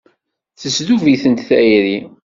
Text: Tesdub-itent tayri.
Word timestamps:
Tesdub-itent 0.61 1.45
tayri. 1.47 1.97